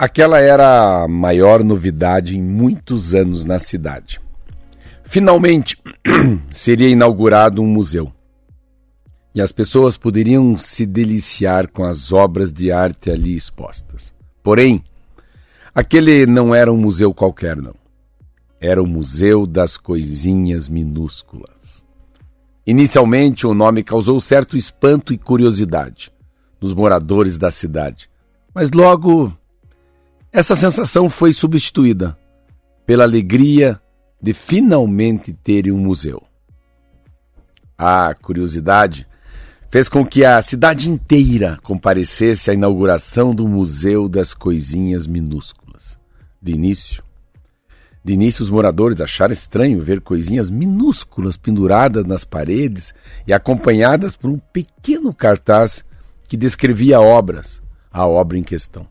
[0.00, 4.18] Aquela era a maior novidade em muitos anos na cidade.
[5.04, 5.76] Finalmente
[6.54, 8.10] seria inaugurado um museu.
[9.34, 14.10] E as pessoas poderiam se deliciar com as obras de arte ali expostas.
[14.42, 14.82] Porém,
[15.74, 17.74] aquele não era um museu qualquer, não.
[18.58, 21.84] Era o Museu das Coisinhas Minúsculas.
[22.66, 26.10] Inicialmente, o nome causou certo espanto e curiosidade
[26.58, 28.08] nos moradores da cidade,
[28.54, 29.38] mas logo
[30.32, 32.16] essa sensação foi substituída
[32.86, 33.80] pela alegria
[34.22, 36.22] de finalmente terem um museu.
[37.76, 39.06] A curiosidade
[39.70, 45.98] fez com que a cidade inteira comparecesse à inauguração do Museu das Coisinhas Minúsculas.
[46.42, 47.02] De início,
[48.04, 52.94] de início os moradores acharam estranho ver coisinhas minúsculas penduradas nas paredes
[53.26, 55.84] e acompanhadas por um pequeno cartaz
[56.26, 58.86] que descrevia obras, a obra em questão.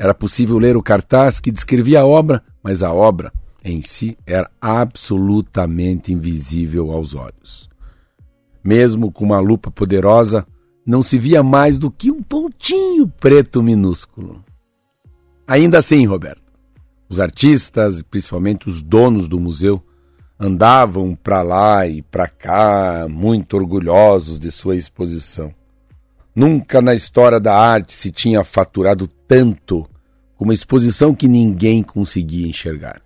[0.00, 3.30] Era possível ler o cartaz que descrevia a obra, mas a obra
[3.62, 7.68] em si era absolutamente invisível aos olhos.
[8.64, 10.46] Mesmo com uma lupa poderosa,
[10.86, 14.42] não se via mais do que um pontinho preto minúsculo.
[15.46, 16.50] Ainda assim, Roberto,
[17.06, 19.84] os artistas, principalmente os donos do museu,
[20.38, 25.52] andavam para lá e para cá, muito orgulhosos de sua exposição.
[26.34, 29.88] Nunca na história da arte se tinha faturado tanto
[30.36, 33.00] com uma exposição que ninguém conseguia enxergar.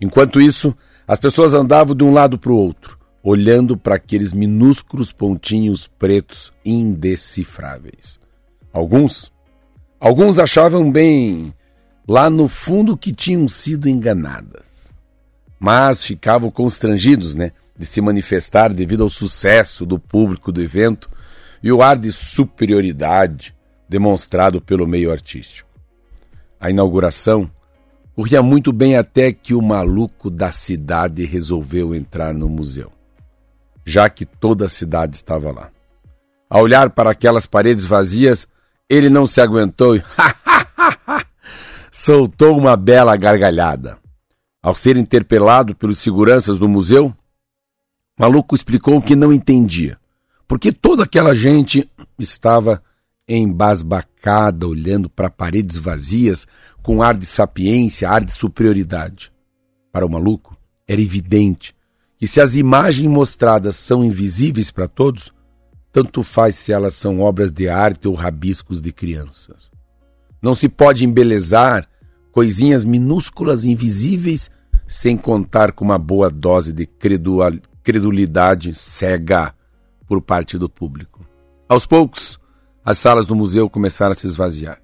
[0.00, 0.74] Enquanto isso,
[1.06, 6.50] as pessoas andavam de um lado para o outro, olhando para aqueles minúsculos pontinhos pretos
[6.64, 8.18] indecifráveis.
[8.72, 9.30] Alguns,
[10.00, 11.52] alguns achavam bem
[12.08, 14.90] lá no fundo que tinham sido enganadas,
[15.60, 21.10] mas ficavam constrangidos, né, de se manifestar devido ao sucesso do público do evento
[21.62, 23.53] e o ar de superioridade
[23.88, 25.68] demonstrado pelo meio artístico.
[26.58, 27.50] A inauguração
[28.14, 32.90] corria muito bem até que o maluco da cidade resolveu entrar no museu,
[33.84, 35.70] já que toda a cidade estava lá.
[36.48, 38.46] Ao olhar para aquelas paredes vazias,
[38.88, 40.02] ele não se aguentou e
[41.90, 43.98] soltou uma bela gargalhada.
[44.62, 49.98] Ao ser interpelado pelos seguranças do museu, o maluco explicou que não entendia
[50.46, 52.82] porque toda aquela gente estava
[53.28, 56.46] embasbacada, olhando para paredes vazias,
[56.82, 59.32] com ar de sapiência, ar de superioridade.
[59.90, 61.74] Para o maluco, era evidente
[62.18, 65.32] que se as imagens mostradas são invisíveis para todos,
[65.92, 69.70] tanto faz se elas são obras de arte ou rabiscos de crianças.
[70.42, 71.88] Não se pode embelezar
[72.32, 74.50] coisinhas minúsculas invisíveis
[74.86, 76.86] sem contar com uma boa dose de
[77.82, 79.54] credulidade cega
[80.06, 81.24] por parte do público.
[81.68, 82.38] Aos poucos,
[82.84, 84.80] as salas do museu começaram a se esvaziar.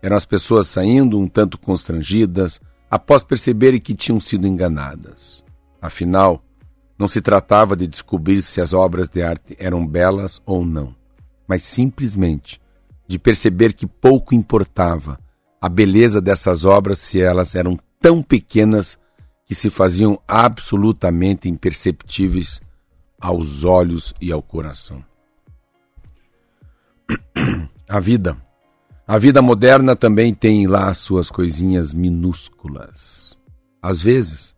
[0.00, 2.60] Eram as pessoas saindo um tanto constrangidas
[2.90, 5.44] após perceberem que tinham sido enganadas.
[5.80, 6.42] Afinal,
[6.98, 10.94] não se tratava de descobrir se as obras de arte eram belas ou não,
[11.46, 12.60] mas simplesmente
[13.06, 15.18] de perceber que pouco importava
[15.60, 18.98] a beleza dessas obras se elas eram tão pequenas
[19.44, 22.60] que se faziam absolutamente imperceptíveis
[23.20, 25.04] aos olhos e ao coração.
[27.88, 28.36] A vida.
[29.06, 33.36] A vida moderna também tem lá suas coisinhas minúsculas.
[33.82, 34.56] Às vezes,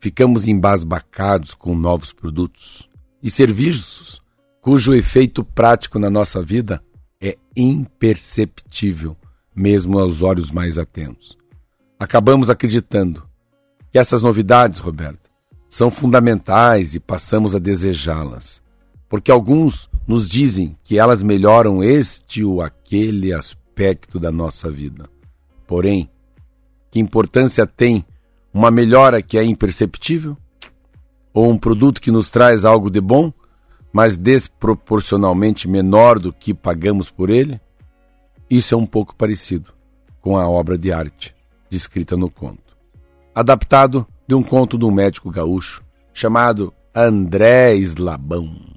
[0.00, 2.88] ficamos embasbacados com novos produtos
[3.22, 4.20] e serviços
[4.60, 6.82] cujo efeito prático na nossa vida
[7.20, 9.16] é imperceptível,
[9.54, 11.38] mesmo aos olhos mais atentos.
[11.98, 13.22] Acabamos acreditando
[13.92, 15.30] que essas novidades, Roberto,
[15.70, 18.60] são fundamentais e passamos a desejá-las,
[19.08, 25.08] porque alguns nos dizem que elas melhoram este ou aquele aspecto da nossa vida.
[25.66, 26.08] Porém,
[26.90, 28.04] que importância tem
[28.52, 30.36] uma melhora que é imperceptível?
[31.32, 33.32] Ou um produto que nos traz algo de bom,
[33.92, 37.60] mas desproporcionalmente menor do que pagamos por ele?
[38.48, 39.72] Isso é um pouco parecido
[40.20, 41.34] com a obra de arte
[41.74, 42.76] descrita no conto.
[43.34, 45.82] Adaptado de um conto de um médico gaúcho
[46.12, 48.73] chamado André Slabão.